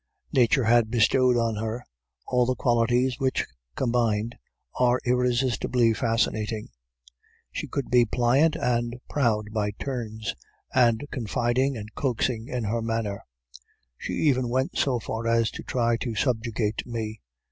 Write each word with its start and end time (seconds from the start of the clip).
Nature 0.33 0.63
had 0.63 0.89
bestowed 0.89 1.37
on 1.37 1.57
her 1.57 1.85
all 2.25 2.47
the 2.47 2.55
qualities 2.55 3.19
which, 3.19 3.45
combined, 3.75 4.35
are 4.79 4.99
irresistibly 5.05 5.93
fascinating; 5.93 6.69
she 7.51 7.67
could 7.67 7.91
be 7.91 8.03
pliant 8.03 8.55
and 8.55 8.95
proud 9.07 9.53
by 9.53 9.69
turns, 9.77 10.33
and 10.73 11.05
confiding 11.11 11.77
and 11.77 11.93
coaxing 11.93 12.47
in 12.47 12.63
her 12.63 12.81
manner; 12.81 13.23
she 13.95 14.13
even 14.13 14.49
went 14.49 14.75
so 14.75 14.97
far 14.99 15.27
as 15.27 15.51
to 15.51 15.61
try 15.61 15.97
to 15.97 16.15
subjugate 16.15 16.81
me. 16.87 17.21